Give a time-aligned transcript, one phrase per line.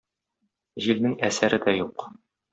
[0.85, 2.09] Җилнең әсәре дә юк.